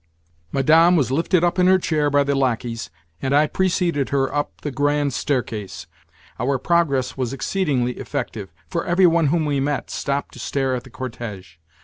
Madame 0.51 0.95
was 0.95 1.11
lifted 1.11 1.43
up 1.43 1.59
in 1.59 1.67
her 1.67 1.77
chair 1.77 2.09
by 2.09 2.23
the 2.23 2.33
lacqueys, 2.33 2.89
and 3.21 3.35
I 3.35 3.45
preceded 3.45 4.09
her 4.09 4.33
up 4.33 4.61
the 4.61 4.71
grand 4.71 5.13
staircase. 5.13 5.85
Our 6.39 6.57
progress 6.57 7.15
was 7.17 7.33
exceedingly 7.33 7.91
effective, 7.99 8.51
for 8.67 8.83
everyone 8.83 9.27
whom 9.27 9.45
we 9.45 9.59
met 9.59 9.91
stopped 9.91 10.33
to 10.33 10.39
stare 10.39 10.73
at 10.73 10.85
the 10.85 10.89
cortège. 10.89 11.57